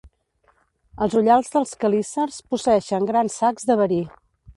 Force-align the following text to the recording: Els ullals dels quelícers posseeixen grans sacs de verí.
Els 1.05 1.17
ullals 1.19 1.53
dels 1.55 1.73
quelícers 1.83 2.39
posseeixen 2.55 3.07
grans 3.11 3.37
sacs 3.43 3.69
de 3.71 3.77
verí. 3.83 4.01